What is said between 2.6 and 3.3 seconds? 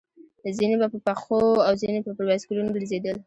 ګرځېدل.